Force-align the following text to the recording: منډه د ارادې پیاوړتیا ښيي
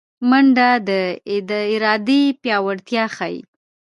منډه 0.29 0.69
د 1.49 1.51
ارادې 1.63 2.21
پیاوړتیا 2.41 3.03
ښيي 3.15 3.39